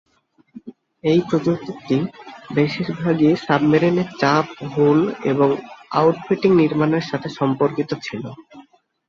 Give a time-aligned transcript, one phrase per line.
[1.03, 1.97] এই প্রযুক্তিটি
[2.53, 4.99] বেশিরভাগই সাবমেরিনের চাপ হুল
[5.31, 5.49] এবং
[5.91, 8.23] আউট-ফিটিং নির্মাণের সাথে সম্পর্কিত ছিল।